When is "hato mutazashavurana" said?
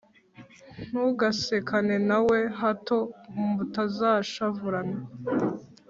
2.59-4.97